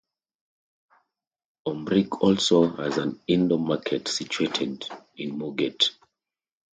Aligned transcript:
Ormskirk 1.67 2.21
also 2.23 2.75
has 2.77 2.97
an 2.97 3.19
indoor 3.27 3.59
market 3.59 4.07
situated 4.07 4.83
on 4.89 5.29
Moorgate. 5.37 5.91